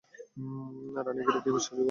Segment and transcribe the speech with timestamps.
[0.97, 1.79] রানি, গিরি কি বিশ্বাসযোগ্য?